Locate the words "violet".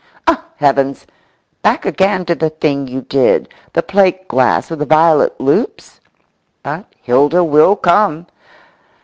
4.87-5.39